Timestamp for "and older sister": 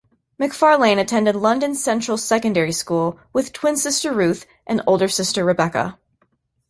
4.65-5.45